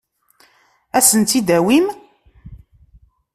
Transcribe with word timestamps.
Ad 0.97 1.03
asen-tt-id-tawim? 1.05 1.85